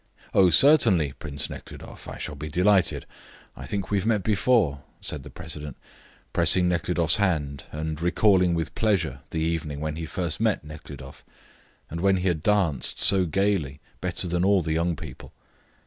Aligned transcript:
"Oh, 0.33 0.49
certainly, 0.49 1.11
Prince 1.19 1.47
Nekhludoff. 1.47 2.07
I 2.07 2.17
shall 2.17 2.33
be 2.33 2.49
delighted. 2.49 3.05
I 3.55 3.67
think 3.67 3.91
we 3.91 3.99
have 3.99 4.07
met 4.07 4.23
before," 4.23 4.81
said 4.99 5.21
the 5.21 5.29
president, 5.29 5.77
pressing 6.33 6.67
Nekhludoff's 6.67 7.17
hand 7.17 7.65
and 7.71 8.01
recalling 8.01 8.55
with 8.55 8.73
pleasure 8.73 9.19
the 9.29 9.41
evening 9.41 9.79
when 9.79 9.97
he 9.97 10.07
first 10.07 10.39
met 10.39 10.63
Nekhludoff, 10.63 11.23
and 11.87 12.01
when 12.01 12.17
he 12.17 12.27
had 12.29 12.41
danced 12.41 12.99
so 12.99 13.27
gaily, 13.27 13.79
better 13.99 14.27
than 14.27 14.43
all 14.43 14.63
the 14.63 14.73
young 14.73 14.95
people. 14.95 15.33